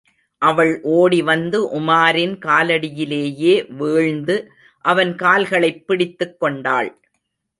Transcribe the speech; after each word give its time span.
அவள் 0.37 0.81
ஓடிவந்து 0.83 1.79
உமாரின் 1.79 2.39
காலடியிலேயே 2.39 3.73
வீழ்ந்து, 3.75 4.49
அவன் 4.85 5.15
கால்களைப் 5.15 5.87
பிடித்துக் 5.87 6.39
கொண்டாள். 6.39 6.99